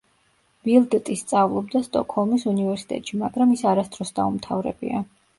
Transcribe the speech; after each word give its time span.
ბილდტი 0.67 1.17
სწავლობდა 1.17 1.81
სტოკჰოლმის 1.87 2.45
უნივერსიტეტში, 2.51 3.19
მაგრამ 3.25 3.53
ის 3.57 3.63
არასდროს 3.73 4.11
დაუმთავრებია. 4.21 5.03